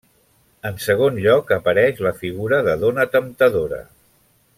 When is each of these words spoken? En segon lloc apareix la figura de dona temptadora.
En 0.69 0.79
segon 0.85 1.19
lloc 1.25 1.53
apareix 1.57 2.01
la 2.07 2.13
figura 2.23 2.63
de 2.69 2.75
dona 2.85 3.05
temptadora. 3.17 3.81